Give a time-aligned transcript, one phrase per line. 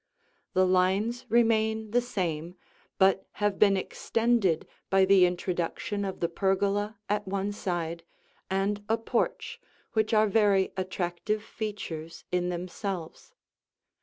[0.53, 2.55] The lines remain the same
[2.97, 8.01] but have been extended by the introduction of the pergola at one side
[8.49, 9.61] and a porch
[9.93, 13.35] which are very attractive features in themselves.